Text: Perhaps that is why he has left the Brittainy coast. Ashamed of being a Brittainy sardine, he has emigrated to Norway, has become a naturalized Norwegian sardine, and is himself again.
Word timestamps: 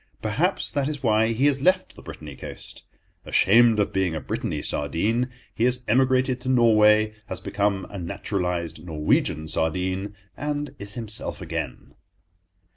Perhaps 0.19 0.71
that 0.71 0.87
is 0.87 1.03
why 1.03 1.27
he 1.27 1.45
has 1.45 1.61
left 1.61 1.93
the 1.95 2.01
Brittainy 2.01 2.35
coast. 2.35 2.85
Ashamed 3.23 3.79
of 3.79 3.93
being 3.93 4.15
a 4.15 4.19
Brittainy 4.19 4.63
sardine, 4.63 5.29
he 5.53 5.65
has 5.65 5.83
emigrated 5.87 6.41
to 6.41 6.49
Norway, 6.49 7.13
has 7.27 7.39
become 7.39 7.85
a 7.87 7.99
naturalized 7.99 8.83
Norwegian 8.83 9.47
sardine, 9.47 10.15
and 10.35 10.73
is 10.79 10.95
himself 10.95 11.39
again. 11.39 11.93